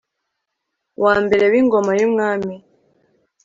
wa 1.03 1.13
mbere 1.23 1.45
w 1.51 1.53
ingoma 1.61 1.91
y 1.99 2.03
umwami 2.07 2.55